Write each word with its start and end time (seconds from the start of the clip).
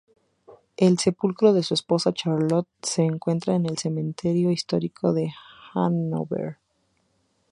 El 0.77 0.97
sepulcro 0.97 1.53
de 1.53 1.61
su 1.61 1.75
esposa 1.75 2.11
Charlotte 2.11 2.67
se 2.81 3.03
encuentra 3.03 3.53
en 3.53 3.67
el 3.67 3.77
Cementerio 3.77 4.49
histórico 4.49 5.13
de 5.13 5.31
Hanover. 5.75 6.57